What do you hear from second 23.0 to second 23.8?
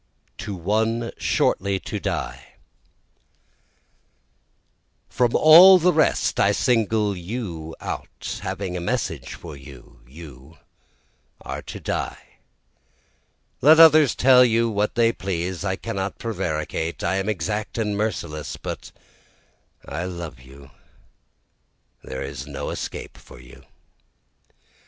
for you.